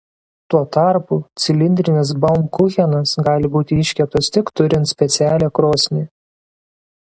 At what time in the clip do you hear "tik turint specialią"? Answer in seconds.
4.39-5.55